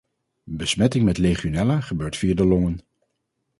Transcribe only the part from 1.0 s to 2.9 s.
met legionella gebeurt via de longen.